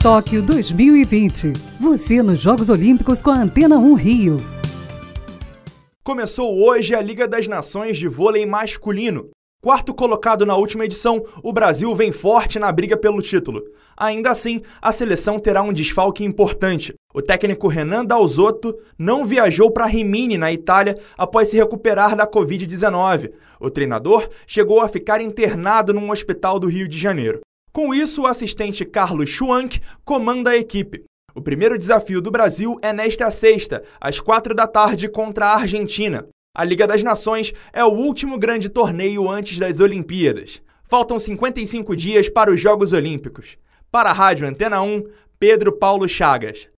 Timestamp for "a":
3.30-3.34, 6.94-7.00, 14.80-14.92, 24.80-24.88, 30.50-30.56, 35.46-35.54, 36.52-36.64, 44.10-44.12